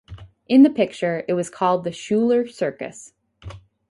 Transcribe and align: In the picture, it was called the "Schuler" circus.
In 0.47 0.63
the 0.63 0.71
picture, 0.71 1.23
it 1.27 1.33
was 1.33 1.51
called 1.51 1.83
the 1.83 1.91
"Schuler" 1.91 2.47
circus. 2.47 3.13